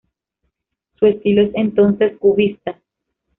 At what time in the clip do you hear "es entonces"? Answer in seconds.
1.43-2.17